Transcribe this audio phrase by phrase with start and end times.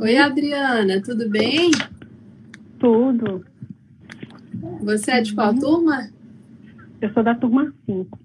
[0.00, 1.70] Oi, Adriana, tudo bem?
[2.78, 3.44] Tudo.
[4.80, 6.08] Você é de qual turma?
[7.02, 8.18] Eu sou da turma 5.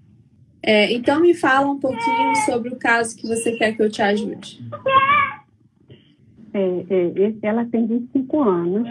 [0.62, 4.00] É, então me fala um pouquinho sobre o caso que você quer que eu te
[4.00, 4.66] ajude.
[6.54, 8.88] É, é, ela tem 25 anos.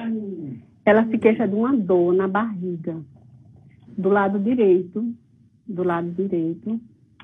[0.85, 3.01] Ela se queixa de uma dor na barriga,
[3.97, 5.11] do lado direito,
[5.65, 6.79] do lado direito,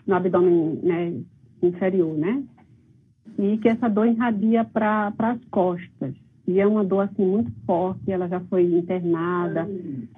[0.08, 1.14] no abdômen né,
[1.62, 2.44] inferior, né?
[3.38, 6.14] E que essa dor irradia para as costas.
[6.48, 8.12] E é uma dor assim muito forte.
[8.12, 9.68] Ela já foi internada,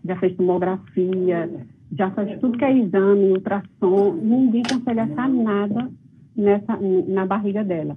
[0.03, 1.49] já fez tomografia,
[1.91, 4.13] já faz tudo que é exame, ultrassom.
[4.21, 5.89] Ninguém consegue achar nada
[6.35, 6.77] nessa,
[7.07, 7.95] na barriga dela.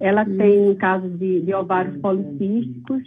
[0.00, 3.02] Ela tem casos de, de ovários policísticos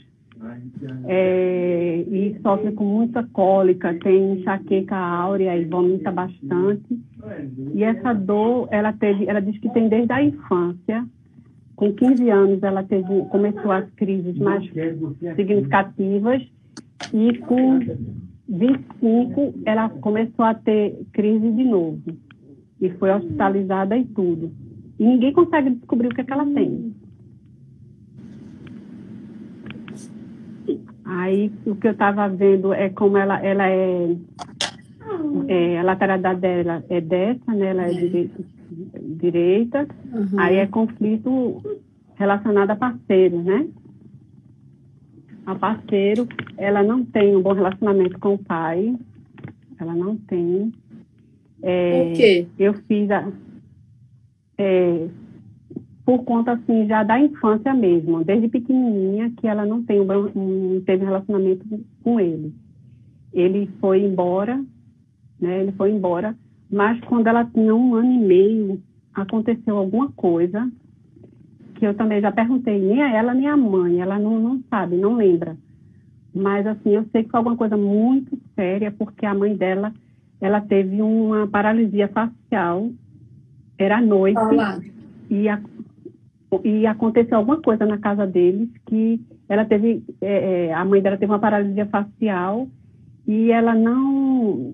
[1.06, 7.00] é, e sofre com muita cólica, tem enxaqueca áurea e vomita bastante.
[7.74, 11.06] E essa dor, ela teve, ela diz que tem desde a infância.
[11.82, 14.64] Com 15 anos, ela teve, começou as crises mais
[15.36, 16.48] significativas
[17.12, 17.80] e com
[18.48, 22.00] 25, ela começou a ter crise de novo.
[22.80, 24.52] E foi hospitalizada e tudo.
[25.00, 26.94] E ninguém consegue descobrir o que, é que ela tem.
[31.04, 34.16] Aí o que eu estava vendo é como ela, ela é,
[35.48, 37.70] é, a lateralidade dela é dessa, né?
[37.72, 38.44] Ela é direita,
[39.18, 39.88] direita.
[40.14, 40.40] Uhum.
[40.40, 41.62] aí é conflito
[42.16, 43.68] relacionado a parceiros, né?
[45.46, 48.96] A parceiro, ela não tem um bom relacionamento com o pai,
[49.80, 50.72] ela não tem.
[51.64, 52.48] É, Por quê?
[52.58, 53.32] Eu fiz a,
[54.58, 55.08] é,
[56.06, 60.82] por conta assim já da infância mesmo, desde pequenininha que ela não tem um, um
[60.82, 61.66] teve relacionamento
[62.04, 62.54] com ele.
[63.34, 64.64] Ele foi embora,
[65.40, 65.62] né?
[65.62, 66.36] Ele foi embora,
[66.72, 68.82] mas quando ela tinha um ano e meio
[69.14, 70.72] aconteceu alguma coisa
[71.76, 74.96] que eu também já perguntei nem a ela nem a mãe, ela não, não sabe,
[74.96, 75.58] não lembra.
[76.34, 79.92] Mas assim eu sei que foi alguma coisa muito séria porque a mãe dela
[80.40, 82.90] ela teve uma paralisia facial,
[83.78, 84.40] era à noite.
[84.40, 84.80] Olá.
[85.30, 85.62] E a,
[86.64, 91.18] e aconteceu alguma coisa na casa deles que ela teve, é, é, a mãe dela
[91.18, 92.68] teve uma paralisia facial
[93.28, 94.74] e ela não,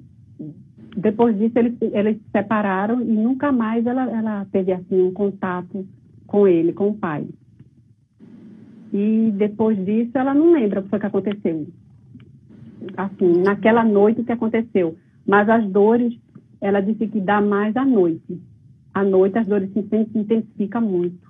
[0.97, 5.85] depois disso eles, eles se separaram e nunca mais ela, ela teve assim um contato
[6.25, 7.27] com ele, com o pai.
[8.91, 11.67] E depois disso ela não lembra o que foi que aconteceu.
[12.95, 14.97] Assim, naquela noite que aconteceu.
[15.25, 16.17] Mas as dores,
[16.59, 18.41] ela disse que dá mais à noite.
[18.91, 21.27] À noite as dores se intensificam muito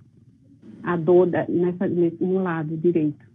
[0.82, 3.26] a dor da, nessa, nesse, no lado direito.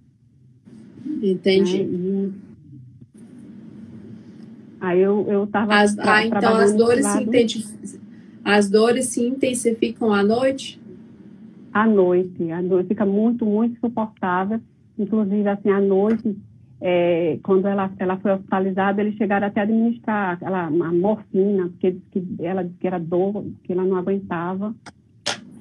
[1.23, 1.85] Entendi.
[1.85, 1.85] Né?
[1.85, 2.33] E,
[4.83, 7.93] aí eu eu estava as, ah, então as dores se
[8.45, 10.81] as dores se intensificam à noite?
[11.73, 12.89] À noite, a noite.
[12.89, 14.61] Fica muito muito insuportável,
[14.99, 16.37] inclusive assim à noite
[16.85, 21.97] é, quando ela, ela foi hospitalizada, eles chegaram até a administrar aquela, a morfina, porque
[22.11, 24.75] que ela disse que era dor, que ela não aguentava.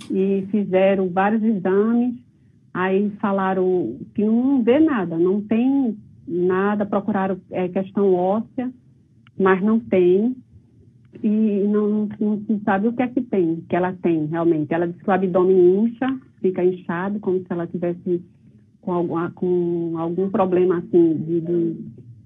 [0.09, 2.15] E fizeram vários exames,
[2.73, 5.95] aí falaram que não vê nada, não tem
[6.27, 8.71] nada, procuraram é, questão óssea,
[9.41, 10.35] mas não tem,
[11.23, 14.73] e não, não, não, sabe o que é que tem, que ela tem realmente.
[14.73, 16.07] Ela diz que o abdômen incha,
[16.39, 18.23] fica inchado, como se ela tivesse
[18.81, 21.75] com algum, com algum problema assim de, de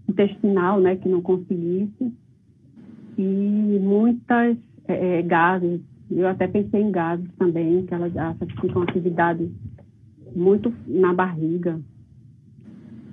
[0.10, 2.14] intestinal, né, que não conseguisse,
[3.18, 5.82] e muitas é, é gases
[6.12, 9.50] eu até pensei em gases também, que ela acha que uma atividade
[10.36, 11.80] muito na barriga.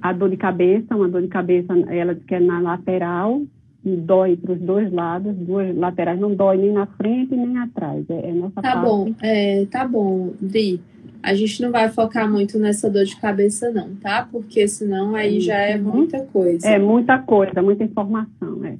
[0.00, 3.42] A dor de cabeça, uma dor de cabeça, ela diz que é na lateral,
[3.84, 8.08] dói para os dois lados, duas laterais, não dói nem na frente nem atrás.
[8.08, 8.84] É, é nossa tá parte.
[8.84, 10.80] bom, é, tá bom, Vi.
[11.22, 14.26] A gente não vai focar muito nessa dor de cabeça, não, tá?
[14.30, 15.82] Porque senão aí já é uhum.
[15.82, 16.66] muita coisa.
[16.66, 18.64] É muita coisa, muita informação.
[18.64, 18.76] É,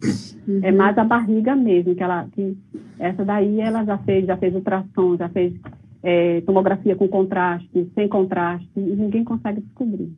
[0.49, 0.61] uhum.
[0.61, 2.27] é mais a barriga mesmo, que ela.
[2.33, 2.57] Que
[2.99, 5.53] essa daí ela já fez, já fez ultrassom, já fez
[6.03, 10.13] é, tomografia com contraste, sem contraste, e ninguém consegue descobrir.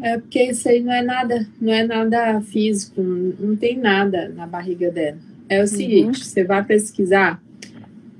[0.00, 4.28] É porque isso aí não é nada, não é nada físico, não, não tem nada
[4.28, 5.18] na barriga dela.
[5.48, 5.66] É o uhum.
[5.66, 7.42] seguinte, você vai pesquisar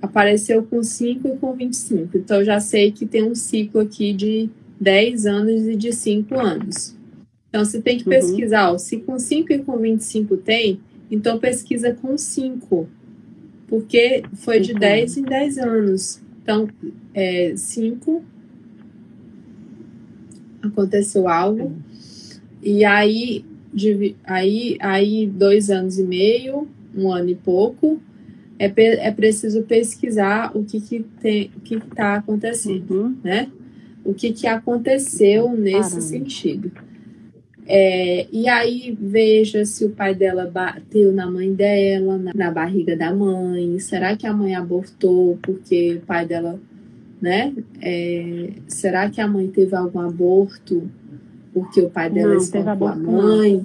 [0.03, 2.19] apareceu com 5 e com 25.
[2.19, 6.35] Então, eu já sei que tem um ciclo aqui de 10 anos e de 5
[6.35, 6.97] anos.
[7.49, 8.11] Então, você tem que uhum.
[8.11, 12.89] pesquisar, ó, se com 5 e com 25 tem, então pesquisa com 5,
[13.69, 14.81] porque foi de uhum.
[14.81, 16.21] 10 em 10 anos.
[16.43, 16.69] Então,
[17.57, 18.32] 5, é,
[20.63, 21.73] aconteceu algo,
[22.63, 28.01] e aí, de, aí, aí dois anos e meio, um ano e pouco,
[28.59, 33.17] é, é preciso pesquisar o que que tem, o que está acontecendo, uhum.
[33.25, 33.51] né?
[34.05, 36.01] O que, que aconteceu nesse Caramba.
[36.01, 36.73] sentido?
[37.67, 42.97] É, e aí veja se o pai dela bateu na mãe dela, na, na, barriga
[42.97, 43.79] da mãe.
[43.79, 46.59] Será que a mãe abortou porque o pai dela,
[47.23, 47.55] né?
[47.81, 50.91] É, será que a mãe teve algum aborto
[51.55, 53.65] porque o pai dela espancou a mãe?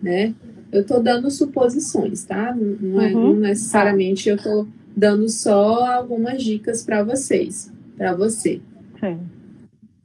[0.00, 0.32] Né?
[0.70, 2.54] Eu estou dando suposições, tá?
[2.54, 3.34] Não, é, uhum.
[3.34, 8.60] não necessariamente eu estou dando só algumas dicas para vocês, para você.
[9.00, 9.18] Sim.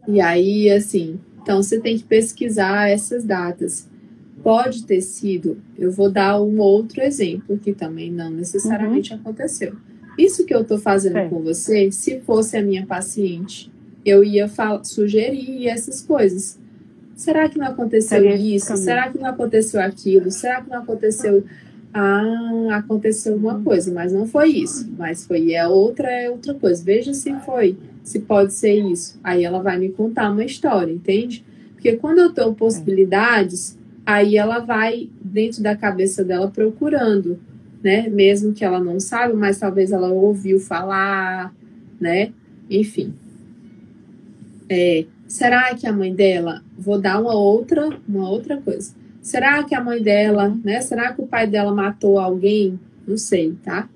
[0.08, 3.88] E aí, assim, então, você tem que pesquisar essas datas.
[4.42, 9.20] Pode ter sido, eu vou dar um outro exemplo que também não necessariamente uhum.
[9.20, 9.76] aconteceu.
[10.22, 11.28] Isso que eu estou fazendo é.
[11.28, 13.72] com você, se fosse a minha paciente,
[14.06, 14.50] eu ia
[14.84, 16.60] sugerir essas coisas.
[17.16, 18.76] Será que não aconteceu Seria isso?
[18.78, 20.32] Será que não aconteceu aquilo?
[20.32, 21.44] Será que não aconteceu?
[21.94, 24.90] Ah, aconteceu uma coisa, mas não foi isso.
[24.98, 26.84] Mas foi é outra, é outra coisa.
[26.84, 29.20] Veja se foi se pode ser isso.
[29.24, 31.44] Aí ela vai me contar uma história, entende?
[31.74, 37.40] Porque quando eu tenho possibilidades, aí ela vai dentro da cabeça dela procurando,
[37.84, 38.08] né?
[38.10, 41.54] Mesmo que ela não saiba, mas talvez ela ouviu falar,
[42.00, 42.32] né?
[42.70, 43.14] Enfim.
[44.70, 48.94] É, será que a mãe dela, vou dar uma outra, uma outra coisa.
[49.22, 50.82] Será que a mãe dela, né?
[50.82, 52.80] Será que o pai dela matou alguém?
[53.08, 53.90] Não sei, tá?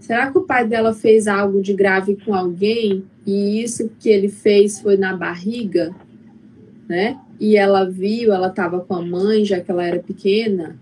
[0.00, 4.28] Será que o pai dela fez algo de grave com alguém e isso que ele
[4.28, 5.94] fez foi na barriga,
[6.88, 7.18] né?
[7.38, 10.76] E ela viu, ela estava com a mãe, já que ela era pequena.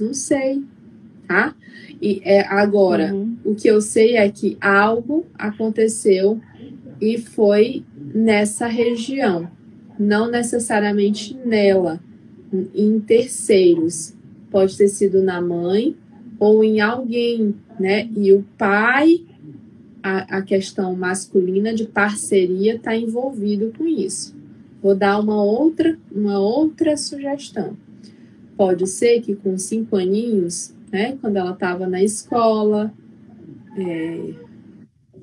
[0.00, 0.62] Não sei,
[1.26, 1.54] tá?
[2.04, 3.34] E é, agora, uhum.
[3.42, 6.38] o que eu sei é que algo aconteceu
[7.00, 9.50] e foi nessa região,
[9.98, 11.98] não necessariamente nela,
[12.74, 14.12] em terceiros.
[14.50, 15.96] Pode ter sido na mãe
[16.38, 18.06] ou em alguém, né?
[18.14, 19.22] E o pai
[20.02, 24.36] a, a questão masculina de parceria está envolvido com isso.
[24.82, 27.74] Vou dar uma outra, uma outra sugestão.
[28.58, 32.94] Pode ser que com cinco aninhos, né, quando ela estava na escola,
[33.76, 34.32] é,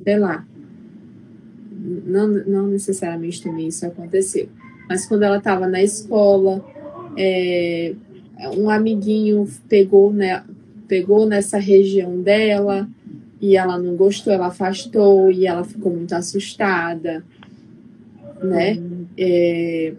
[0.03, 0.45] sei lá,
[1.71, 4.49] não, não necessariamente também isso aconteceu,
[4.89, 6.61] mas quando ela estava na escola,
[7.17, 7.95] é,
[8.57, 10.43] um amiguinho pegou, né,
[10.89, 12.85] pegou nessa região dela,
[13.39, 17.23] e ela não gostou, ela afastou e ela ficou muito assustada,
[18.43, 18.77] né?
[19.17, 19.93] É,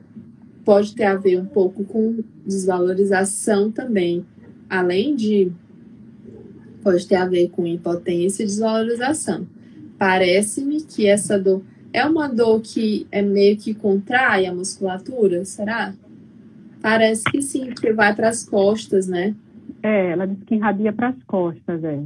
[0.64, 4.24] pode ter a ver um pouco com desvalorização também,
[4.70, 5.50] além de
[6.82, 9.46] pode ter a ver com impotência e desvalorização.
[9.98, 11.62] Parece-me que essa dor
[11.92, 15.94] é uma dor que é meio que contrai a musculatura, será?
[16.80, 19.34] Parece que sim, porque vai para as costas, né?
[19.82, 22.00] É, ela disse que irradia para as costas, é.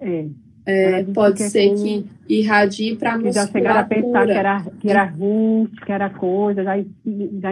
[0.00, 0.26] É.
[0.64, 1.76] É, pode ser com...
[1.76, 3.46] que irradie para a musculatura.
[3.46, 6.76] Já chegaram a pensar que era, que era rins, que era coisa, já,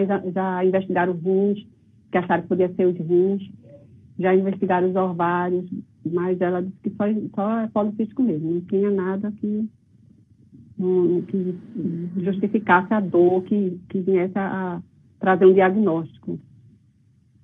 [0.07, 1.67] já, já investigaram rins,
[2.11, 3.51] que acharam que podia ser os rins,
[4.19, 5.69] já investigaram os ovários,
[6.05, 7.05] mas ela disse que só,
[7.35, 9.69] só é policístico mesmo, não tinha nada que,
[11.29, 11.55] que
[12.23, 14.81] justificasse a dor, que, que viesse a
[15.19, 16.39] trazer um diagnóstico.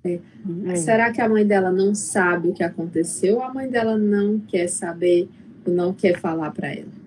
[0.03, 0.19] É.
[0.65, 0.75] É.
[0.75, 4.39] Será que a mãe dela não sabe o que aconteceu ou a mãe dela não
[4.39, 5.29] quer saber
[5.65, 6.97] não quer falar para ela?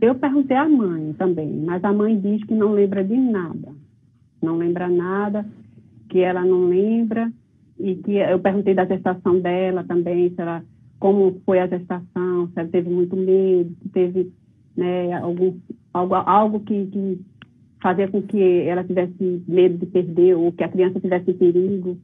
[0.00, 3.72] Eu perguntei à mãe também, mas a mãe diz que não lembra de nada.
[4.42, 5.46] Não lembra nada,
[6.08, 7.32] que ela não lembra,
[7.78, 10.62] e que eu perguntei da gestação dela também, se ela,
[10.98, 14.32] como foi a gestação, se ela teve muito medo, se teve
[14.76, 15.54] né, algum,
[15.92, 17.20] algo, algo que, que
[17.82, 21.96] fazia com que ela tivesse medo de perder ou que a criança tivesse perigo.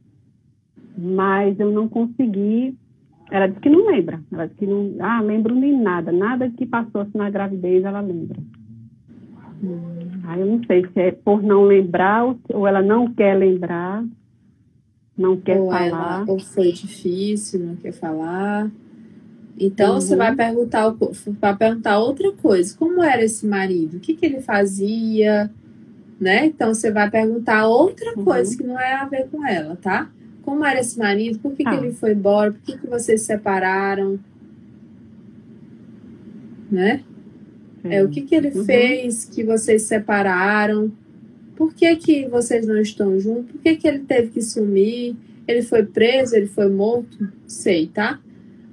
[0.96, 2.76] Mas eu não consegui
[3.30, 4.20] ela disse que não lembra.
[4.32, 4.94] Ela disse que não.
[5.00, 6.10] Ah, lembro nem nada.
[6.10, 8.38] Nada que passou assim na gravidez ela lembra.
[10.24, 14.04] Aí eu não sei se é por não lembrar ou ela não quer lembrar,
[15.18, 15.86] não quer ou falar.
[15.86, 18.70] Ela, ou foi difícil, não quer falar.
[19.58, 20.00] Então uhum.
[20.00, 20.94] você vai perguntar,
[21.40, 22.76] vai perguntar outra coisa.
[22.78, 23.96] Como era esse marido?
[23.96, 25.50] O que, que ele fazia?
[26.20, 26.46] Né?
[26.46, 28.24] Então você vai perguntar outra uhum.
[28.24, 30.08] coisa que não é a ver com ela, tá?
[30.42, 31.40] Como era esse marido?
[31.40, 31.70] Por que, ah.
[31.70, 32.52] que ele foi embora?
[32.52, 34.18] Por que, que vocês se separaram?
[36.70, 37.02] Né?
[37.84, 38.64] É, o que, que ele uhum.
[38.64, 40.92] fez que vocês se separaram?
[41.58, 43.50] Por que, que vocês não estão juntos?
[43.50, 45.16] Por que, que ele teve que sumir?
[45.44, 46.36] Ele foi preso?
[46.36, 47.32] Ele foi morto?
[47.48, 48.20] Sei, tá?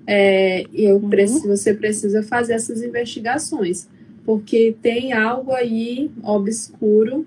[0.06, 1.10] É, eu uhum.
[1.10, 3.89] preciso, você precisa fazer essas investigações,
[4.24, 7.25] porque tem algo aí obscuro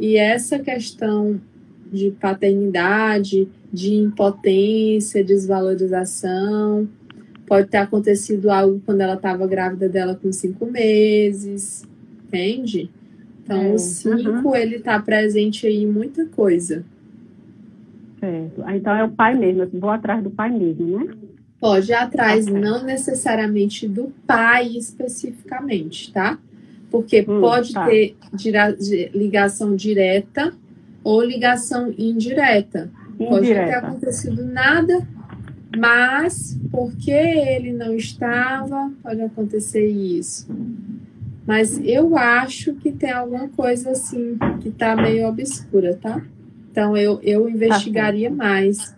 [0.00, 1.38] e essa questão
[1.92, 6.88] de paternidade, de impotência, desvalorização.
[7.46, 11.84] Pode ter acontecido algo quando ela estava grávida dela com cinco meses,
[12.24, 12.88] entende?
[13.46, 13.72] Então, é.
[13.72, 14.56] o 5, uhum.
[14.56, 16.84] ele está presente aí em muita coisa.
[18.18, 18.62] Certo.
[18.64, 21.14] Ah, então é o pai mesmo, vou atrás do pai mesmo, né?
[21.60, 22.60] Pode ir atrás, okay.
[22.60, 26.38] não necessariamente do pai especificamente, tá?
[26.90, 27.86] Porque hum, pode tá.
[27.86, 28.16] ter
[29.14, 30.52] ligação direta
[31.04, 32.90] ou ligação indireta.
[33.14, 33.28] indireta.
[33.30, 35.08] Pode não ter acontecido nada,
[35.78, 40.48] mas porque ele não estava, pode acontecer isso.
[41.46, 46.20] Mas eu acho que tem alguma coisa assim que tá meio obscura, tá?
[46.70, 48.94] Então eu, eu tá investigaria mais.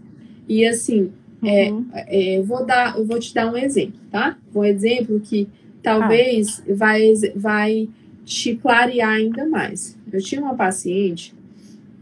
[0.48, 1.12] E assim,
[1.44, 1.86] é, uhum.
[1.92, 4.38] é, é, eu vou dar, eu vou te dar um exemplo, tá?
[4.54, 5.46] Um exemplo que
[5.82, 6.74] talvez ah.
[6.74, 7.88] vai, vai
[8.24, 9.96] te clarear ainda mais.
[10.10, 11.34] Eu tinha uma paciente,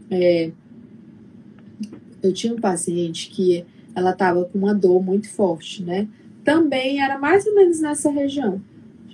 [0.09, 0.51] é,
[2.23, 6.07] eu tinha um paciente que ela estava com uma dor muito forte, né?
[6.43, 8.61] Também era mais ou menos nessa região.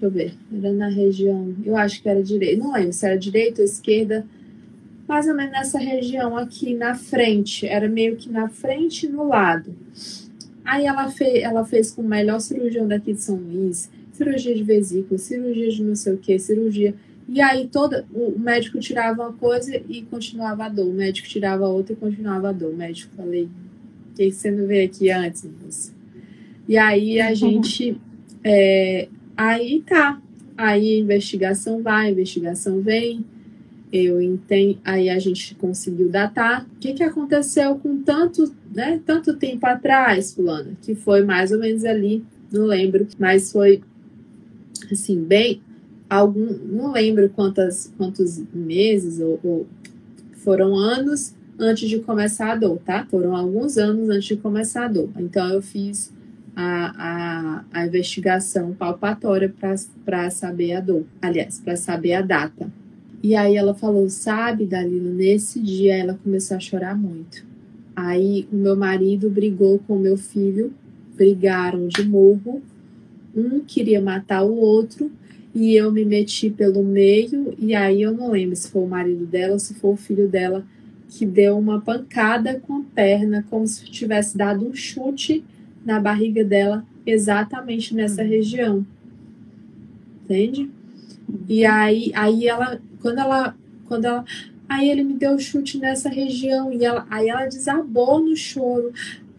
[0.04, 0.34] Deixa eu ver.
[0.52, 1.56] Era na região.
[1.64, 2.62] Eu acho que era direita.
[2.62, 4.26] Não lembro se era direita ou esquerda.
[5.08, 7.66] Mais ou menos nessa região aqui na frente.
[7.66, 9.74] Era meio que na frente e no lado.
[10.66, 13.90] Aí ela, fe ela fez com o melhor cirurgião daqui de São Luís.
[14.12, 16.94] Cirurgia de vesícula, cirurgia de não sei o que, cirurgia.
[17.28, 20.88] E aí toda, o médico tirava uma coisa e continuava a dor.
[20.88, 22.74] O médico tirava outra e continuava a dor.
[22.74, 23.46] O médico falei,
[24.12, 25.94] o que você não veio aqui antes, moça?
[26.68, 27.98] E aí a gente
[28.44, 30.22] é, Aí tá.
[30.58, 33.26] Aí a investigação vai, a investigação vem.
[33.92, 34.80] Eu entendo.
[34.84, 36.66] Aí a gente conseguiu datar.
[36.76, 40.72] O que, que aconteceu com tanto, né, tanto tempo atrás, fulana?
[40.82, 43.82] Que foi mais ou menos ali, não lembro, mas foi
[44.92, 45.62] assim, bem.
[46.10, 49.68] Algum, não lembro quantas, quantos meses ou, ou
[50.34, 53.06] foram anos antes de começar a dor, tá?
[53.10, 55.10] Foram alguns anos antes de começar a dor.
[55.18, 56.12] Então eu fiz
[56.56, 59.54] a, a, a investigação palpatória
[60.06, 62.72] para saber a dor, aliás, para saber a data.
[63.22, 67.46] E aí ela falou: Sabe, Dalila, nesse dia ela começou a chorar muito.
[67.96, 70.74] Aí o meu marido brigou com o meu filho,
[71.16, 72.62] brigaram de morro,
[73.36, 75.12] um queria matar o outro
[75.54, 77.54] e eu me meti pelo meio.
[77.58, 80.28] E aí eu não lembro se foi o marido dela ou se foi o filho
[80.28, 80.66] dela
[81.08, 85.44] que deu uma pancada com a perna, como se tivesse dado um chute
[85.86, 88.30] na barriga dela, exatamente nessa uhum.
[88.30, 88.86] região.
[90.24, 90.70] Entende?
[91.48, 94.26] E aí, aí ela, quando ela, quando ela,
[94.68, 98.94] aí ele me deu chute nessa região e ela, aí ela desabou no choro.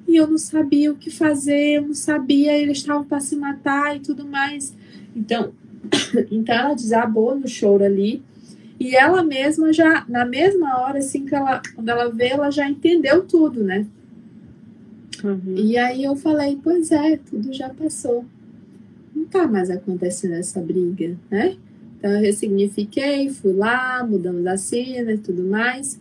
[0.07, 3.97] E eu não sabia o que fazer, eu não sabia, eles estavam para se matar
[3.97, 4.75] e tudo mais.
[5.17, 5.53] Então,
[6.31, 8.23] então ela desabou no choro ali.
[8.79, 12.69] E ela mesma já, na mesma hora, assim que ela, quando ela vê, ela já
[12.69, 13.87] entendeu tudo, né?
[15.25, 15.57] Uhum.
[15.57, 18.27] E aí eu falei, pois é, tudo já passou.
[19.15, 21.57] Não tá mais acontecendo essa briga, né?
[21.99, 25.99] Então eu ressignifiquei, fui lá, mudamos a cena e tudo mais.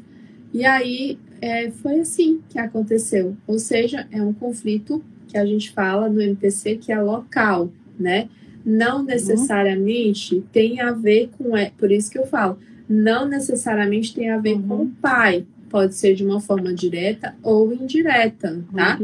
[0.53, 3.37] E aí é, foi assim que aconteceu.
[3.47, 8.27] Ou seja, é um conflito que a gente fala no MPC que é local, né?
[8.65, 9.05] Não uhum.
[9.05, 10.43] necessariamente uhum.
[10.51, 11.55] tem a ver com.
[11.55, 14.67] É, por isso que eu falo, não necessariamente tem a ver uhum.
[14.67, 18.99] com o pai, pode ser de uma forma direta ou indireta, tá?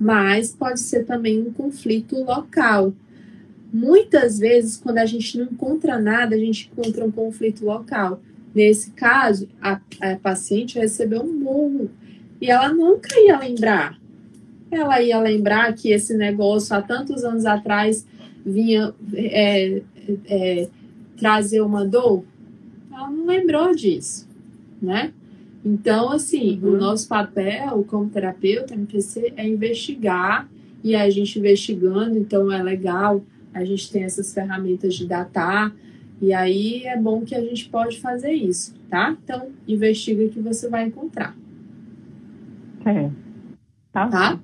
[0.00, 2.94] Mas pode ser também um conflito local.
[3.70, 8.22] Muitas vezes, quando a gente não encontra nada, a gente encontra um conflito local.
[8.54, 11.90] Nesse caso, a, a paciente recebeu um murro
[12.40, 14.00] e ela nunca ia lembrar.
[14.70, 18.06] Ela ia lembrar que esse negócio há tantos anos atrás
[18.44, 19.82] vinha é,
[20.24, 20.68] é,
[21.18, 22.24] trazer uma dor.
[22.90, 24.26] Ela não lembrou disso,
[24.80, 25.12] né?
[25.66, 26.74] Então, assim, uhum.
[26.74, 30.48] o nosso papel como terapeuta MPC é investigar
[30.84, 33.20] e a gente investigando, então é legal,
[33.52, 35.74] a gente tem essas ferramentas de datar
[36.22, 39.16] e aí é bom que a gente pode fazer isso, tá?
[39.24, 41.36] Então, investiga que você vai encontrar.
[42.84, 43.10] É.
[43.90, 44.06] Tá.
[44.06, 44.40] Tá?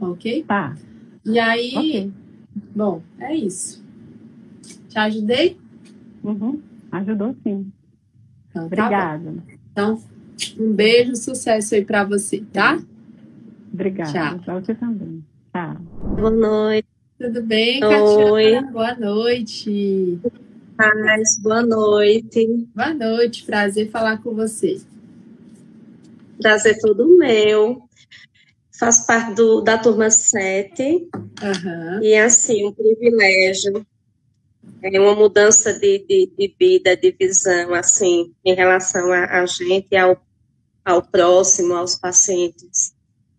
[0.00, 0.42] Ok?
[0.44, 0.74] Tá.
[1.26, 2.12] E aí, okay.
[2.74, 3.84] bom, é isso.
[4.88, 5.58] Te ajudei?
[6.24, 6.62] Uhum.
[6.90, 7.70] Ajudou sim.
[8.48, 9.34] Então, Obrigada.
[9.34, 10.15] Tá então,
[10.58, 12.78] um beijo, sucesso aí para você, tá?
[13.72, 14.12] Obrigada.
[14.12, 14.38] Tchau.
[14.40, 15.24] Pra você também.
[15.52, 15.74] Tchau.
[16.16, 16.88] Boa noite.
[17.18, 18.60] Tudo bem, Oi.
[18.72, 20.18] Boa noite.
[20.76, 22.68] Paz, boa noite.
[22.74, 24.78] Boa noite, prazer falar com você.
[26.38, 27.82] Prazer todo meu.
[28.78, 30.82] Faço parte do, da turma 7.
[30.82, 32.02] Uhum.
[32.02, 33.86] E, assim, um privilégio
[34.82, 39.88] é uma mudança de, de, de, vida, de visão, assim, em relação a, a gente
[39.90, 40.20] e ao
[40.86, 42.94] ao próximo, aos pacientes.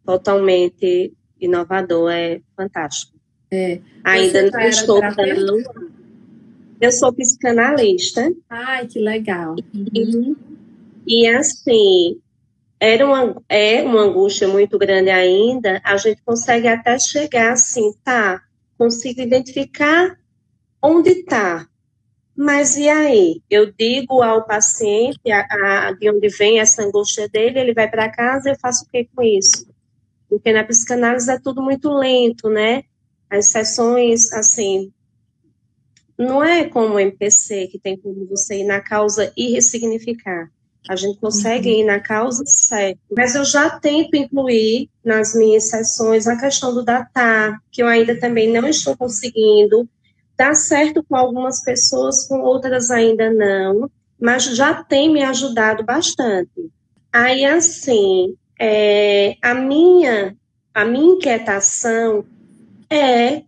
[0.05, 3.17] Totalmente inovador, é fantástico.
[3.49, 3.79] É.
[4.03, 5.63] Ainda não estou dando.
[6.79, 8.31] Eu sou psicanalista.
[8.49, 9.55] Ai, que legal.
[9.73, 10.35] E,
[11.07, 12.19] e assim,
[12.79, 18.41] era uma, é uma angústia muito grande ainda, a gente consegue até chegar assim, tá,
[18.77, 20.17] consigo identificar
[20.83, 21.67] onde está.
[22.37, 23.41] Mas e aí?
[23.49, 28.11] Eu digo ao paciente a, a, de onde vem essa angústia dele, ele vai para
[28.11, 29.67] casa, eu faço o que com isso?
[30.29, 32.83] Porque na psicanálise é tudo muito lento, né?
[33.27, 34.91] As sessões, assim,
[36.17, 40.51] não é como o MPC, que tem como você ir na causa e ressignificar.
[40.87, 41.79] A gente consegue uhum.
[41.79, 42.99] ir na causa certa.
[43.15, 48.17] Mas eu já tento incluir nas minhas sessões a questão do datar, que eu ainda
[48.19, 49.87] também não estou conseguindo.
[50.37, 53.89] Dá certo com algumas pessoas, com outras ainda não,
[54.19, 56.69] mas já tem me ajudado bastante.
[57.11, 60.35] Aí, assim, é, a minha
[60.77, 62.23] a minha inquietação
[62.87, 63.41] é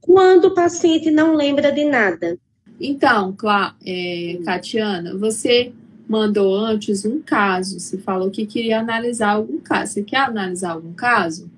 [0.00, 2.38] quando o paciente não lembra de nada.
[2.80, 3.36] Então,
[3.84, 5.72] é, Catiana, você
[6.08, 9.94] mandou antes um caso, você falou que queria analisar algum caso.
[9.94, 11.50] Você quer analisar algum caso?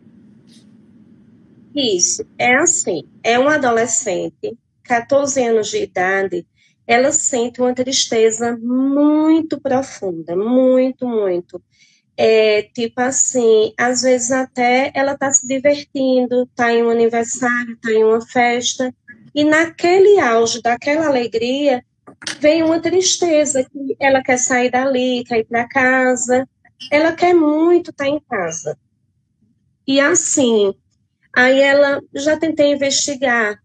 [1.74, 6.46] Isso, é assim, é um adolescente, 14 anos de idade,
[6.86, 11.62] ela sente uma tristeza muito profunda, muito, muito.
[12.14, 17.90] É, tipo assim, às vezes até ela está se divertindo, está em um aniversário, está
[17.90, 18.94] em uma festa,
[19.34, 21.82] e naquele auge daquela alegria,
[22.38, 26.46] vem uma tristeza, que ela quer sair dali, quer ir para casa,
[26.90, 28.78] ela quer muito estar tá em casa.
[29.86, 30.74] E assim,
[31.34, 33.58] aí ela já tentei investigar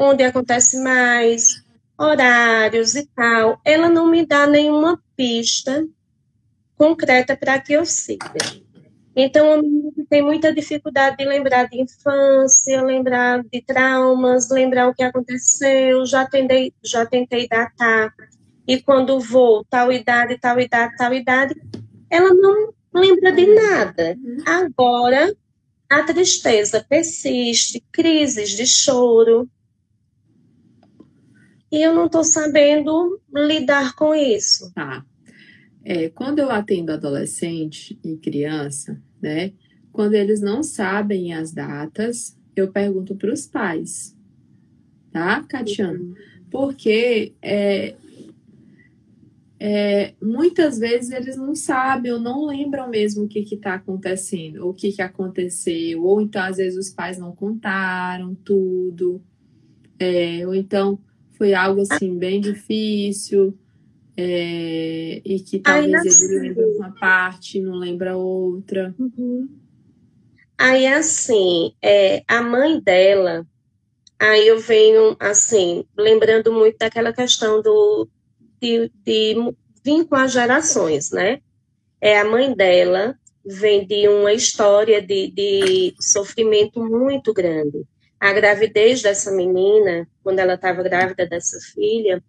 [0.00, 1.62] onde acontece mais,
[1.98, 3.60] horários e tal.
[3.64, 5.84] Ela não me dá nenhuma pista
[6.76, 8.32] concreta para que eu siga.
[9.16, 9.60] Então,
[10.08, 16.06] tem muita dificuldade de lembrar de infância, lembrar de traumas, lembrar o que aconteceu.
[16.06, 18.14] Já tentei, já tentei datar.
[18.64, 21.54] E quando vou, tal idade, tal idade, tal idade,
[22.08, 24.16] ela não lembra de nada.
[24.46, 25.34] Agora,
[25.88, 29.48] a tristeza persiste, crises de choro.
[31.70, 34.72] E eu não estou sabendo lidar com isso.
[34.74, 35.04] Tá.
[35.84, 39.52] É, quando eu atendo adolescente e criança, né?
[39.92, 44.14] Quando eles não sabem as datas, eu pergunto para os pais,
[45.10, 45.98] tá, Catiana?
[45.98, 46.14] Uhum.
[46.50, 47.94] Porque é,
[49.60, 54.72] é, muitas vezes eles não sabem ou não lembram mesmo o que está acontecendo, o
[54.72, 59.20] que, que aconteceu, ou então às vezes os pais não contaram tudo,
[59.98, 60.98] é, ou então
[61.32, 63.58] foi algo assim bem difícil,
[64.16, 68.94] é, e que talvez ele lembra uma parte, não lembra outra.
[68.98, 69.48] Uhum.
[70.56, 73.46] Aí, assim, é, a mãe dela,
[74.18, 78.08] aí eu venho, assim, lembrando muito daquela questão do,
[78.60, 79.34] de, de
[79.84, 81.40] vínculo às gerações, né?
[82.00, 87.84] É, a mãe dela vem de uma história de, de sofrimento muito grande.
[88.20, 92.22] A gravidez dessa menina, quando ela estava grávida dessa filha,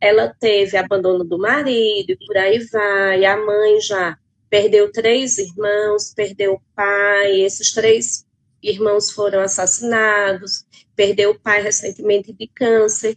[0.00, 3.24] ela teve abandono do marido e por aí vai.
[3.24, 4.18] A mãe já
[4.48, 8.26] perdeu três irmãos, perdeu o pai, esses três
[8.62, 10.64] irmãos foram assassinados,
[10.96, 13.16] perdeu o pai recentemente de câncer.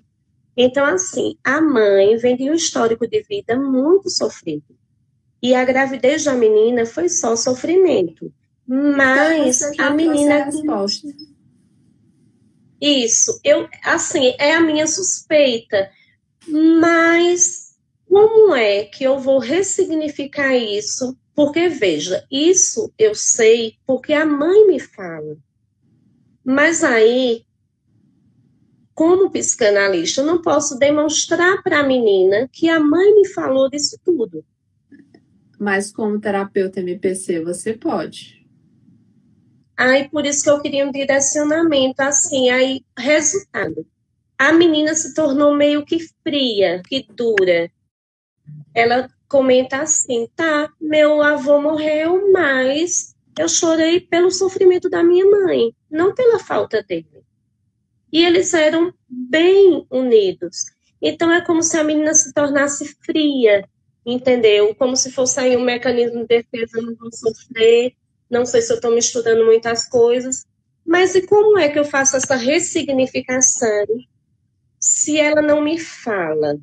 [0.56, 4.76] Então, assim, a mãe vem de um histórico de vida muito sofrido.
[5.42, 8.32] E a gravidez da menina foi só sofrimento.
[8.66, 10.50] Mas então, a menina.
[12.80, 15.90] Isso, eu, assim, é a minha suspeita
[16.48, 17.76] mas
[18.08, 21.18] como é que eu vou ressignificar isso?
[21.36, 25.38] Porque, veja, isso eu sei porque a mãe me fala.
[26.44, 27.46] Mas aí,
[28.94, 34.00] como psicanalista, eu não posso demonstrar para a menina que a mãe me falou disso
[34.04, 34.46] tudo.
[35.60, 38.46] Mas como terapeuta MPC, você pode.
[39.76, 43.86] Aí, por isso que eu queria um direcionamento, assim, aí, resultado
[44.38, 47.72] a menina se tornou meio que fria, que dura.
[48.74, 55.74] Ela comenta assim: tá, meu avô morreu, mas eu chorei pelo sofrimento da minha mãe,
[55.90, 57.23] não pela falta dele.
[58.14, 60.66] E eles eram bem unidos.
[61.02, 63.68] Então é como se a menina se tornasse fria,
[64.06, 64.76] entendeu?
[64.76, 67.94] Como se fosse aí um mecanismo de defesa, não vou sofrer,
[68.30, 70.46] não sei se eu estou misturando muitas coisas.
[70.86, 73.88] Mas e como é que eu faço essa ressignificação
[74.80, 76.60] se ela não me fala.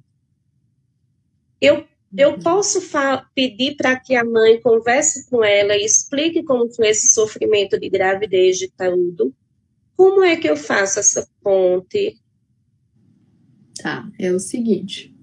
[1.59, 1.87] Eu,
[2.17, 2.41] eu uhum.
[2.41, 2.83] posso
[3.35, 7.89] pedir para que a mãe converse com ela e explique como foi esse sofrimento de
[7.89, 9.35] gravidez de tudo.
[9.97, 12.21] Como é que eu faço essa ponte?
[13.81, 15.15] Tá, é o seguinte.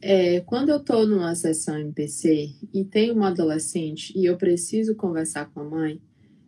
[0.00, 5.46] É, quando eu estou numa sessão MPC e tem uma adolescente e eu preciso conversar
[5.50, 6.00] com a mãe,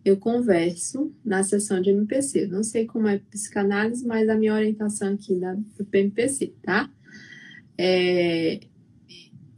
[0.05, 2.47] eu converso na sessão de MPC.
[2.49, 6.91] não sei como é psicanálise, mas a minha orientação aqui da, do PMPC, tá?
[7.79, 8.61] É,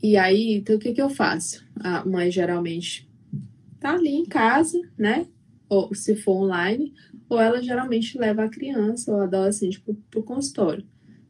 [0.02, 1.66] e aí, então o que, que eu faço?
[1.80, 3.10] A mãe geralmente
[3.80, 5.26] tá ali em casa, né?
[5.68, 6.92] Ou se for online,
[7.28, 10.86] ou ela geralmente leva a criança ou adolescente para o consultório.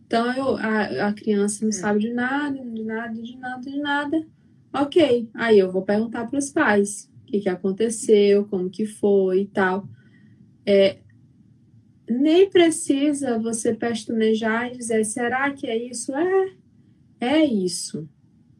[0.06, 1.72] Então eu, a, a criança não é.
[1.72, 4.26] sabe de nada, de nada, de nada, de nada.
[4.72, 9.42] Ok, aí eu vou perguntar para os pais o que, que aconteceu, como que foi
[9.42, 9.88] e tal.
[10.64, 10.98] É,
[12.08, 16.14] nem precisa você pestanejar e dizer, será que é isso?
[16.14, 16.52] É,
[17.20, 18.08] é isso.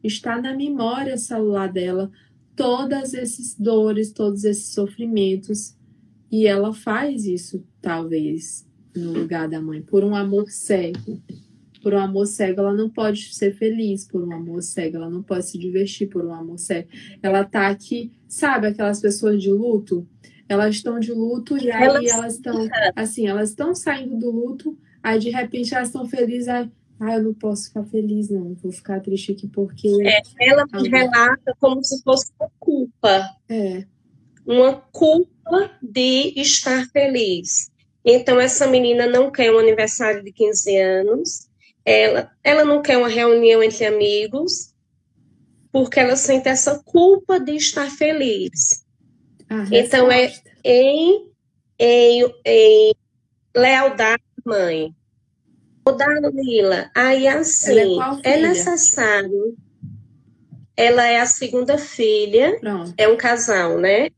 [0.03, 2.11] Está na memória celular dela
[2.55, 5.76] todas esses dores, todos esses sofrimentos.
[6.31, 11.21] E ela faz isso, talvez, no lugar da mãe, por um amor cego.
[11.81, 15.23] Por um amor cego, ela não pode ser feliz por um amor cego, ela não
[15.23, 16.89] pode se divertir por um amor cego.
[17.21, 20.05] Ela tá aqui, sabe aquelas pessoas de luto?
[20.49, 24.77] Elas estão de luto e aí elas, elas estão, assim, elas estão saindo do luto,
[25.03, 28.71] aí de repente elas estão felizes, aí, ah, eu não posso ficar feliz, não, vou
[28.71, 29.87] ficar triste aqui porque.
[30.03, 33.29] É, ela me relata como se fosse uma culpa.
[33.47, 33.85] É.
[34.47, 37.69] Uma culpa de estar feliz.
[38.03, 41.49] Então, essa menina não quer um aniversário de 15 anos,
[41.83, 44.73] ela, ela não quer uma reunião entre amigos,
[45.71, 48.85] porque ela sente essa culpa de estar feliz.
[49.71, 50.33] então, é
[50.63, 51.29] em,
[51.77, 52.93] em, em
[53.55, 54.95] lealdade à mãe.
[55.87, 59.55] O Dalila, aí assim, é, é, necessário.
[60.77, 62.59] Ela é a segunda filha,
[62.95, 64.09] é um casal, né?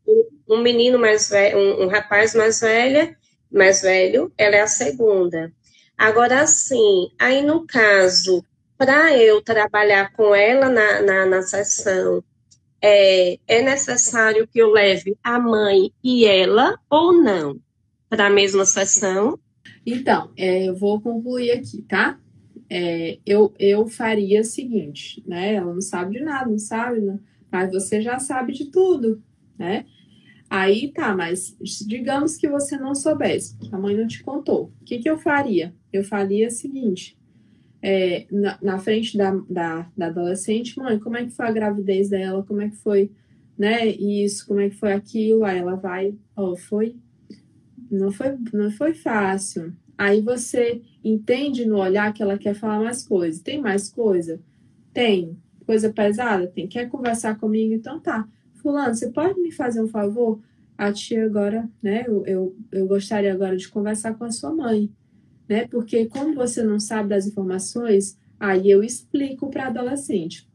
[0.47, 3.15] Um menino mais velho, um, um rapaz mais velho,
[3.49, 5.51] mais velho, ela é a segunda.
[5.97, 8.43] Agora, sim, aí no caso,
[8.77, 12.23] para eu trabalhar com ela na, na, na sessão,
[12.81, 17.59] é, é necessário que eu leve a mãe e ela ou não
[18.09, 19.39] para a mesma sessão?
[19.85, 22.19] Então, é, eu vou concluir aqui, tá?
[22.69, 25.55] É, eu, eu faria o seguinte, né?
[25.55, 27.19] Ela não sabe de nada, não sabe, né?
[27.51, 29.21] mas você já sabe de tudo,
[29.57, 29.85] né?
[30.49, 31.55] Aí tá, mas
[31.87, 34.73] digamos que você não soubesse, a mãe não te contou.
[34.81, 35.75] O que, que eu faria?
[35.93, 37.17] Eu faria o seguinte:
[37.81, 42.09] é, na, na, frente da, da, da, adolescente, mãe, como é que foi a gravidez
[42.09, 42.43] dela?
[42.43, 43.11] Como é que foi,
[43.57, 43.87] né?
[43.87, 45.43] Isso, como é que foi aquilo?
[45.43, 46.95] Aí ela vai, ó, oh, foi.
[47.91, 49.75] Não foi, não foi fácil.
[49.99, 53.43] Aí você entende no olhar que ela quer falar mais coisa.
[53.43, 54.39] Tem mais coisa?
[54.93, 55.37] Tem.
[55.65, 56.47] Coisa pesada?
[56.47, 56.69] Tem.
[56.69, 57.73] Quer conversar comigo?
[57.73, 58.25] Então tá
[58.61, 60.39] fulano, você pode me fazer um favor?
[60.77, 64.89] A tia agora, né, eu, eu, eu gostaria agora de conversar com a sua mãe,
[65.49, 70.47] né, porque como você não sabe das informações, aí eu explico para adolescente.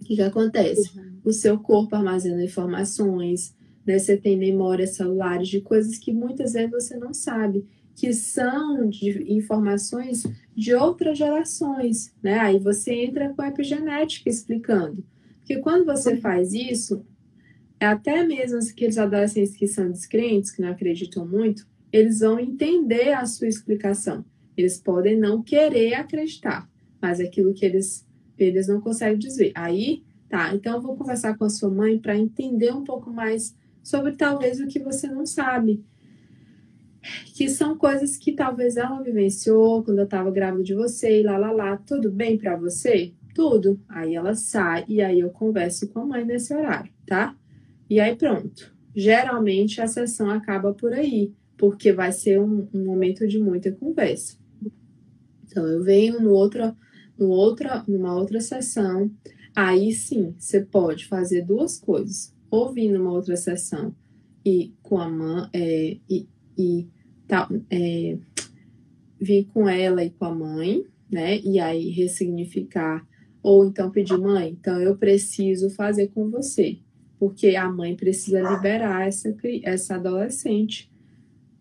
[0.00, 0.96] O que, que acontece?
[0.96, 1.18] Uhum.
[1.24, 3.52] O seu corpo armazena informações,
[3.84, 7.66] né, você tem memórias celulares de coisas que muitas vezes você não sabe,
[7.98, 10.22] que são de informações
[10.54, 12.38] de outras gerações, né?
[12.38, 15.04] Aí você entra com a epigenética explicando.
[15.38, 17.04] Porque quando você faz isso,
[17.80, 23.26] até mesmo aqueles adolescentes que são descrentes, que não acreditam muito, eles vão entender a
[23.26, 24.24] sua explicação.
[24.56, 26.70] Eles podem não querer acreditar,
[27.02, 28.06] mas aquilo que eles,
[28.38, 29.50] eles não conseguem dizer.
[29.56, 33.56] Aí, tá, então eu vou conversar com a sua mãe para entender um pouco mais
[33.82, 35.82] sobre talvez o que você não sabe.
[37.34, 41.36] Que são coisas que talvez ela vivenciou quando eu estava grávida de você e lá,
[41.36, 41.76] lá, lá.
[41.76, 43.12] Tudo bem para você?
[43.34, 43.80] Tudo.
[43.88, 47.36] Aí ela sai e aí eu converso com a mãe nesse horário, tá?
[47.88, 48.74] E aí pronto.
[48.94, 54.36] Geralmente a sessão acaba por aí, porque vai ser um, um momento de muita conversa.
[55.46, 56.74] Então eu venho no outro,
[57.16, 59.10] no outra, numa outra sessão.
[59.54, 62.34] Aí sim, você pode fazer duas coisas.
[62.50, 63.94] Ou vir numa outra sessão
[64.44, 66.26] e com a mãe é, e,
[66.58, 66.88] e
[67.26, 68.18] tá, é,
[69.20, 71.38] vir com ela e com a mãe, né?
[71.38, 73.06] E aí ressignificar.
[73.42, 76.78] Ou então pedir, mãe, então eu preciso fazer com você
[77.18, 80.90] porque a mãe precisa liberar essa, essa adolescente,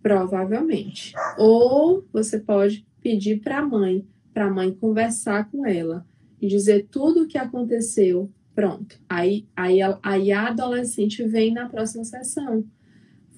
[0.01, 1.13] provavelmente.
[1.38, 6.05] Ou você pode pedir para a mãe, para a mãe conversar com ela
[6.39, 8.31] e dizer tudo o que aconteceu.
[8.53, 8.99] Pronto.
[9.10, 12.63] Aí, aí, aí a adolescente vem na próxima sessão.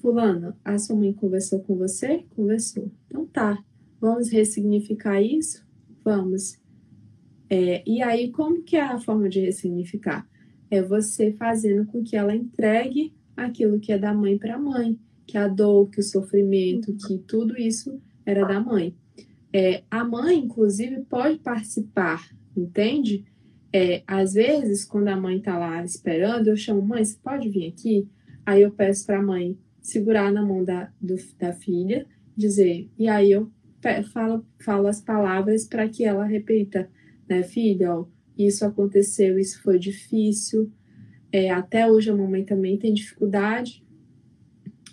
[0.00, 2.24] Fulano, a sua mãe conversou com você?
[2.34, 2.90] Conversou.
[3.06, 3.62] Então tá.
[4.00, 5.64] Vamos ressignificar isso?
[6.04, 6.58] Vamos.
[7.48, 10.26] É, e aí, como que é a forma de ressignificar?
[10.70, 14.98] é você fazendo com que ela entregue aquilo que é da mãe para a mãe,
[15.26, 18.94] que a dor, que o sofrimento, que tudo isso era da mãe.
[19.52, 22.24] É, a mãe, inclusive, pode participar,
[22.56, 23.24] entende?
[23.72, 27.66] É, às vezes, quando a mãe está lá esperando, eu chamo, mãe, você pode vir
[27.66, 28.08] aqui?
[28.46, 33.08] Aí eu peço para a mãe segurar na mão da, do, da filha, dizer, e
[33.08, 33.50] aí eu
[34.12, 36.90] falo, falo as palavras para que ela repita,
[37.28, 40.70] né, filha, ó, isso aconteceu, isso foi difícil,
[41.32, 43.84] é, até hoje a mamãe também tem dificuldade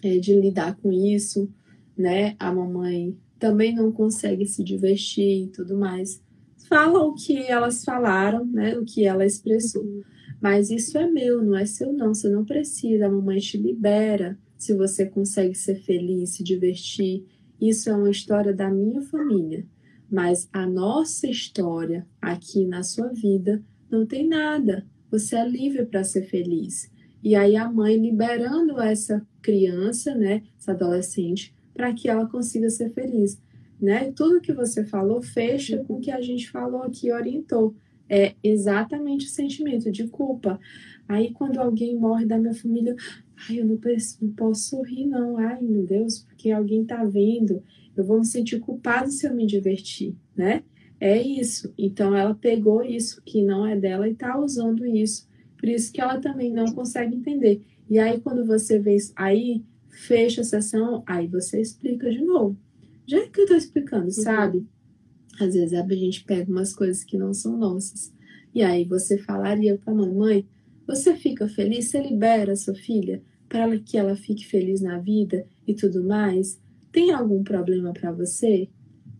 [0.03, 1.51] é, de lidar com isso,
[1.97, 6.21] né, a mamãe também não consegue se divertir e tudo mais.
[6.67, 9.85] Fala o que elas falaram, né, o que ela expressou.
[10.41, 14.37] Mas isso é meu, não é seu não, você não precisa, a mamãe te libera
[14.57, 17.25] se você consegue ser feliz, se divertir.
[17.59, 19.65] Isso é uma história da minha família.
[20.09, 24.85] Mas a nossa história aqui na sua vida não tem nada.
[25.11, 26.91] Você é livre para ser feliz.
[27.23, 32.89] E aí a mãe liberando essa criança, né, essa adolescente, para que ela consiga ser
[32.93, 33.41] feliz.
[33.79, 34.11] Né?
[34.11, 37.75] Tudo que você falou fecha com o que a gente falou aqui, orientou.
[38.09, 40.59] É exatamente o sentimento de culpa.
[41.07, 42.95] Aí, quando alguém morre da minha família,
[43.37, 43.79] ai, eu não,
[44.21, 45.37] não posso sorrir, não.
[45.37, 47.63] Ai, meu Deus, porque alguém tá vendo.
[47.95, 50.63] Eu vou me sentir culpado se eu me divertir, né?
[50.99, 51.73] É isso.
[51.77, 55.27] Então, ela pegou isso que não é dela e tá usando isso.
[55.57, 57.61] Por isso que ela também não consegue entender.
[57.89, 62.57] E aí, quando você vê isso, aí fecha a sessão, aí você explica de novo.
[63.05, 64.11] Já que eu tô explicando, uhum.
[64.11, 64.67] sabe?
[65.39, 68.11] Às vezes a gente pega umas coisas que não são nossas.
[68.53, 70.45] E aí você falaria para a mãe,
[70.87, 71.89] você fica feliz?
[71.89, 76.59] Você libera sua filha para que ela fique feliz na vida e tudo mais?
[76.91, 78.69] Tem algum problema para você?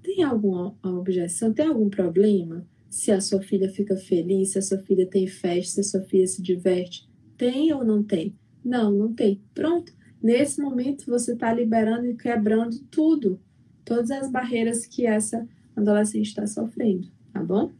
[0.01, 1.53] Tem alguma objeção?
[1.53, 2.65] Tem algum problema?
[2.89, 6.01] Se a sua filha fica feliz, se a sua filha tem festa, se a sua
[6.08, 7.08] filha se diverte?
[7.38, 8.34] Tem ou não tem?
[8.63, 9.41] Não, não tem.
[9.53, 9.93] Pronto.
[10.23, 13.39] Nesse momento você está liberando e quebrando tudo,
[13.84, 17.71] todas as barreiras que essa adolescente está sofrendo, tá bom?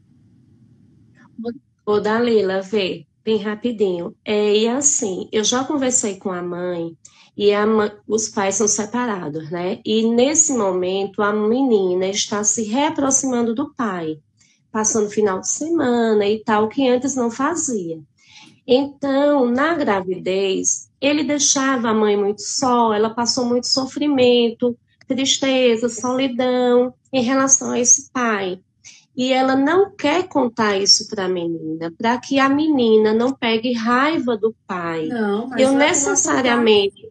[1.86, 4.16] Ô, Dalila, vê, bem rapidinho.
[4.24, 6.96] É, e assim, eu já conversei com a mãe
[7.36, 7.66] e a,
[8.08, 9.82] os pais são separados, né?
[9.84, 14.18] E nesse momento a menina está se reaproximando do pai,
[14.72, 18.00] passando final de semana e tal, que antes não fazia.
[18.66, 26.94] Então, na gravidez, ele deixava a mãe muito só, ela passou muito sofrimento, tristeza, solidão
[27.12, 28.62] em relação a esse pai.
[29.17, 33.73] E ela não quer contar isso para a menina, para que a menina não pegue
[33.73, 35.08] raiva do pai.
[35.08, 37.10] Não, mas eu necessariamente.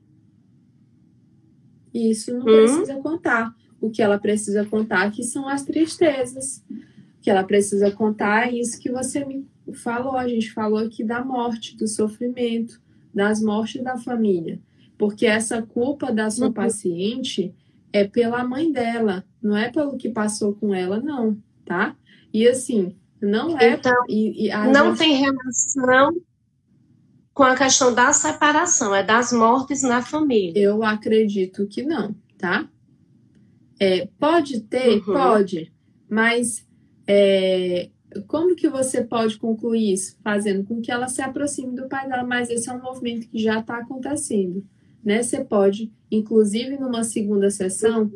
[1.92, 2.44] Isso não hum?
[2.44, 3.52] precisa contar.
[3.80, 6.64] O que ela precisa contar que são as tristezas.
[6.70, 10.16] O que ela precisa contar é isso que você me falou.
[10.16, 12.80] A gente falou aqui da morte, do sofrimento,
[13.12, 14.60] das mortes da família.
[14.96, 16.52] Porque essa culpa da sua uhum.
[16.52, 17.52] paciente
[17.92, 21.36] é pela mãe dela, não é pelo que passou com ela, não,
[21.66, 21.94] tá?
[22.32, 23.74] E assim, não é.
[23.74, 24.98] Então, e, e não gente...
[24.98, 26.16] tem relação
[27.34, 30.58] com a questão da separação, é das mortes na família.
[30.58, 32.66] Eu acredito que não, tá?
[33.78, 35.12] É, pode ter, uhum.
[35.12, 35.70] pode,
[36.08, 36.66] mas
[37.06, 37.90] é,
[38.26, 40.16] como que você pode concluir isso?
[40.24, 43.38] Fazendo com que ela se aproxime do pai dela, mas esse é um movimento que
[43.38, 44.64] já está acontecendo
[45.06, 45.22] né?
[45.22, 48.10] Você pode, inclusive numa segunda sessão,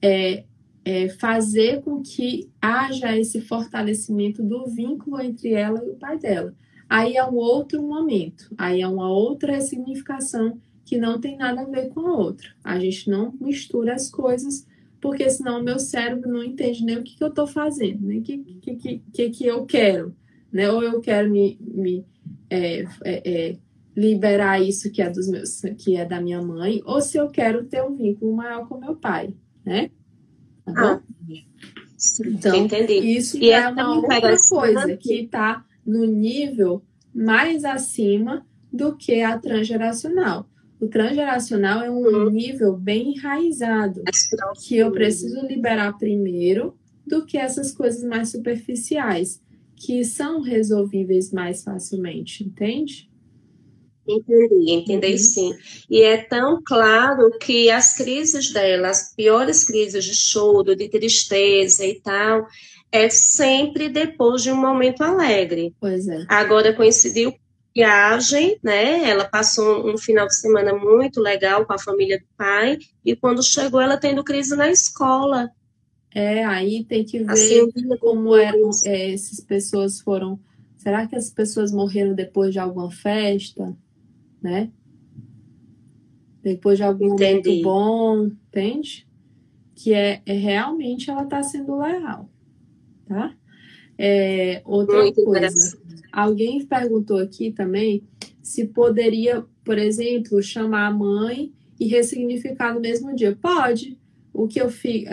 [0.00, 0.44] é,
[0.88, 6.54] é, fazer com que haja esse fortalecimento do vínculo entre ela e o pai dela.
[6.88, 11.66] Aí é um outro momento, aí é uma outra significação que não tem nada a
[11.66, 12.48] ver com a outra.
[12.64, 14.66] A gente não mistura as coisas,
[14.98, 18.20] porque senão o meu cérebro não entende nem o que, que eu estou fazendo, nem
[18.20, 20.16] o que, que, que, que eu quero.
[20.50, 20.70] Né?
[20.70, 22.02] Ou eu quero me, me
[22.48, 23.56] é, é, é
[23.94, 27.66] liberar isso que é dos meus, que é da minha mãe, ou se eu quero
[27.66, 29.90] ter um vínculo maior com meu pai, né?
[30.74, 31.00] Tá ah,
[32.24, 32.94] então, entendi.
[32.94, 36.82] isso e é uma outra coisa que está no nível
[37.14, 40.48] mais acima do que a transgeracional.
[40.80, 42.30] O transgeracional é um uhum.
[42.30, 44.02] nível bem enraizado,
[44.62, 49.42] que eu preciso liberar primeiro do que essas coisas mais superficiais,
[49.74, 53.10] que são resolvíveis mais facilmente, entende?
[54.08, 55.18] Entendi, entendi uhum.
[55.18, 55.58] sim.
[55.90, 61.84] E é tão claro que as crises dela, as piores crises de choro, de tristeza
[61.84, 62.46] e tal,
[62.90, 65.74] é sempre depois de um momento alegre.
[65.78, 66.24] Pois é.
[66.28, 67.34] Agora coincidiu
[67.74, 69.08] viagem, né?
[69.08, 73.42] Ela passou um final de semana muito legal com a família do pai e quando
[73.42, 75.50] chegou ela tendo crise na escola.
[76.14, 80.40] É, aí tem que ver assim, como eram é, essas pessoas foram.
[80.76, 83.76] Será que as pessoas morreram depois de alguma festa?
[84.42, 84.70] Né?
[86.42, 87.62] Depois de algum Entendi.
[87.62, 89.08] momento bom, entende?
[89.78, 92.28] que é, é realmente ela está sendo leal,
[93.06, 93.32] tá?
[93.96, 95.78] É, outra Muito coisa,
[96.12, 98.02] alguém perguntou aqui também
[98.42, 103.36] se poderia, por exemplo, chamar a mãe e ressignificar no mesmo dia.
[103.40, 103.96] Pode.
[104.32, 105.04] O que eu fiz.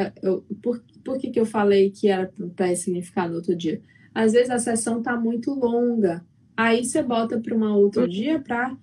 [0.63, 3.81] Por, por que, que eu falei que era para ressignificar no outro dia?
[4.13, 6.25] Às vezes a sessão está muito longa.
[6.57, 8.07] Aí você bota para um outro uhum.
[8.07, 8.75] dia para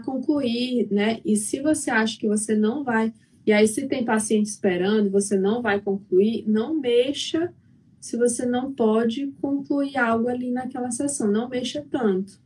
[0.00, 1.20] concluir, né?
[1.24, 3.12] E se você acha que você não vai.
[3.46, 7.52] E aí, se tem paciente esperando, você não vai concluir, não mexa
[8.00, 11.30] se você não pode concluir algo ali naquela sessão.
[11.30, 12.38] Não mexa tanto,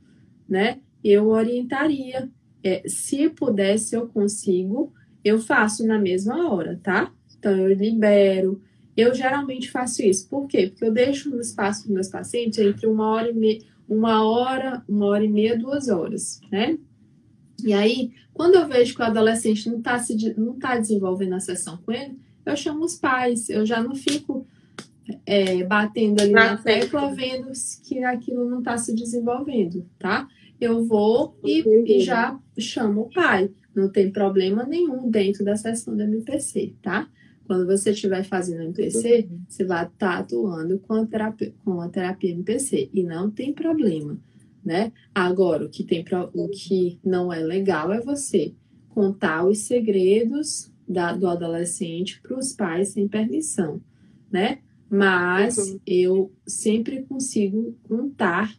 [0.49, 0.81] né?
[1.03, 2.29] Eu orientaria.
[2.62, 4.93] É, se pudesse, eu consigo,
[5.25, 7.12] eu faço na mesma hora, tá?
[7.38, 8.61] Então, eu libero.
[8.97, 10.29] Eu geralmente faço isso.
[10.29, 10.67] Por quê?
[10.69, 14.83] Porque eu deixo no espaço dos meus pacientes entre uma hora e meia, uma hora,
[14.88, 16.77] uma hora e meia, duas horas, né?
[17.64, 20.01] E aí, quando eu vejo que o adolescente não está
[20.37, 23.51] não tá desenvolvendo a sessão com ele, eu chamo os pais.
[23.51, 24.47] Eu já não fico
[25.27, 27.51] é, batendo ali na, na tecla, vendo
[27.85, 30.29] que aquilo não está se desenvolvendo, tá?
[30.61, 33.51] Eu vou e, e, já chamo o pai.
[33.75, 37.09] Não tem problema nenhum dentro da sessão do MPC, tá?
[37.47, 41.88] Quando você estiver fazendo MPC, você vai estar tá atuando com a, terapia, com a
[41.88, 44.18] terapia MPC e não tem problema
[44.68, 44.92] né?
[45.14, 48.52] Agora, o que, tem pra, o que não é legal é você
[48.90, 53.81] contar os segredos da, do adolescente para os pais sem permissão,
[54.31, 54.59] né?
[54.90, 55.81] Mas uhum.
[55.87, 58.54] eu sempre consigo contar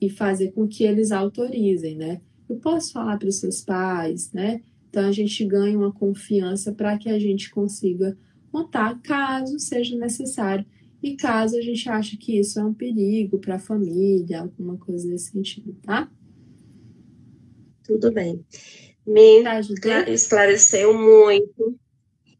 [0.00, 2.20] e fazer com que eles autorizem, né?
[2.48, 4.60] Eu posso falar para os seus pais, né?
[4.90, 8.18] Então a gente ganha uma confiança para que a gente consiga
[8.50, 10.66] contar caso seja necessário
[11.02, 15.06] e caso a gente ache que isso é um perigo para a família, alguma coisa
[15.06, 16.10] nesse sentido, tá?
[17.84, 18.44] Tudo bem.
[19.06, 19.60] Me tá,
[20.10, 21.78] esclareceu muito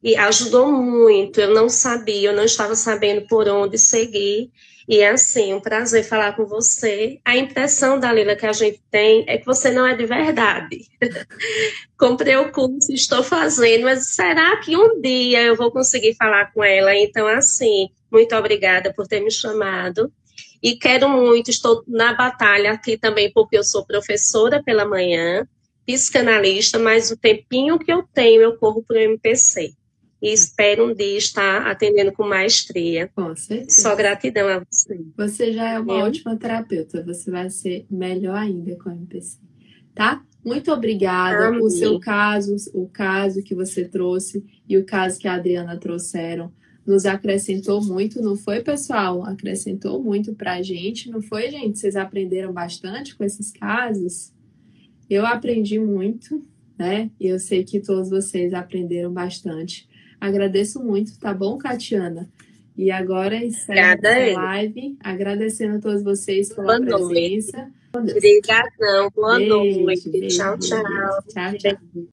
[0.03, 1.41] e ajudou muito.
[1.41, 4.51] Eu não sabia, eu não estava sabendo por onde seguir.
[4.89, 7.21] E é assim, um prazer falar com você.
[7.23, 10.87] A impressão, Dalila, que a gente tem é que você não é de verdade.
[11.99, 16.65] Comprei o curso, estou fazendo, mas será que um dia eu vou conseguir falar com
[16.65, 16.97] ela?
[16.97, 20.11] Então, assim, muito obrigada por ter me chamado.
[20.63, 25.47] E quero muito, estou na batalha aqui também, porque eu sou professora pela manhã,
[25.85, 29.75] psicanalista, mas o tempinho que eu tenho eu corro para o MPC.
[30.21, 33.09] E espero um dia estar atendendo com maestria.
[33.15, 33.83] Com certeza.
[33.83, 35.01] Só gratidão a você.
[35.17, 36.07] Você já é uma eu...
[36.07, 39.39] ótima terapeuta, você vai ser melhor ainda com o MPC.
[39.95, 40.23] Tá?
[40.45, 41.49] Muito obrigada.
[41.49, 41.61] Amém.
[41.61, 46.53] O seu caso, o caso que você trouxe e o caso que a Adriana trouxeram
[46.87, 49.23] nos acrescentou muito, não foi, pessoal?
[49.23, 51.79] Acrescentou muito para a gente, não foi, gente?
[51.79, 54.33] Vocês aprenderam bastante com esses casos?
[55.11, 56.43] Eu aprendi muito,
[56.79, 57.11] né?
[57.21, 59.88] E eu sei que todos vocês aprenderam bastante.
[60.21, 62.29] Agradeço muito, tá bom, Catiana?
[62.77, 67.69] E agora encerro a live, agradecendo a todos vocês pela boa presença.
[67.93, 70.11] Obrigadão, boa beijo, noite.
[70.11, 70.83] Beijo, tchau, tchau.
[71.29, 71.79] Tchau, tchau.